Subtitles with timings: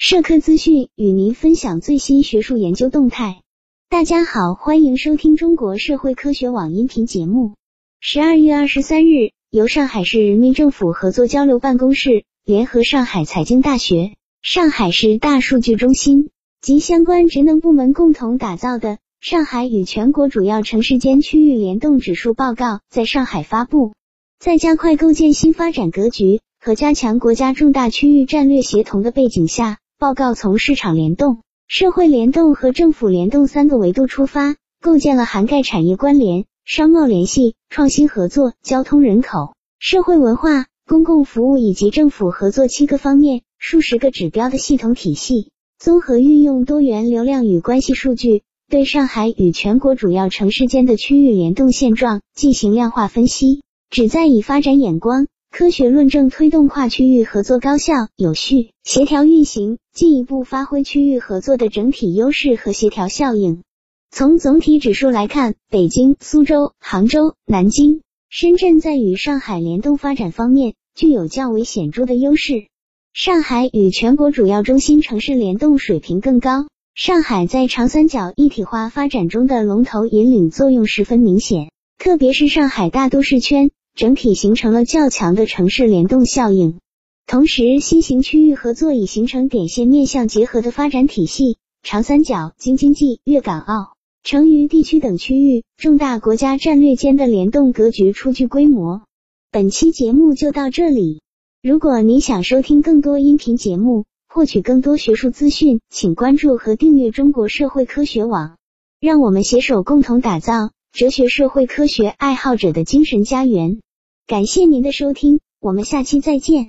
[0.00, 3.42] 社科资讯与您分享最新学术研究动态。
[3.90, 7.54] 大家好，欢迎收听中国社会科学网音频节目。
[7.98, 16.30] 十二月二十三日，由上海市人民政府合作交流办公室联合上海财经大学、上海市大数据中心
[16.60, 18.90] 及相关职能部门共同打造的
[19.20, 23.94] 《上海与全国主要城市间区域联动指数报告》在上海发布。
[24.38, 45.50] 在加快构建新发展格局和加强国家重大区域战略协同的背景下，报告从市场联动、社会联动和政府联动三个维度出发，构建了涵盖产业关联、商贸联系、创新合作、交通人口、社会文化、公共服务以及政府合作七个方面、数十个指标的系统体系。
[45.80, 55.26] 综合运用多元流量与关系数据，对上海与全国主要城市间的区域联动现状进行量化分析，旨在以发展眼光。
[55.58, 63.62] 科学论证推动跨区域合作高效、有序、协调运行，进一步发挥区域合作的整体优势和协调效应。
[64.10, 72.68] 从总体指数来看，北京、苏州、杭州、南京、深圳在与上海联动发展方面具有较为显著的优势。
[73.12, 76.68] 上海与全国主要中心城市联动水平更高。
[76.94, 83.70] 上海在长三角一体化发展中的龙头引领作用十分明显，特别是上海大都市圈。
[83.98, 86.78] 整体形成了较强的城市联动效应，
[87.26, 99.02] 同时新型区域合作已形成点线面向结合的发展体系，长三角、京津冀、粤港澳、成渝地区等区域重大国家战略间的联动格局初具规模。
[99.50, 101.20] 本期节目就到这里，
[101.60, 108.58] 如果您想收听更多音频节目，获取更多学术资讯，请关注和订阅中国社会科学网，
[109.00, 113.80] 让我们携手共同打造哲学社会科学爱好者的精神家园。
[114.28, 116.66] 感谢您的收听，我们下期再见。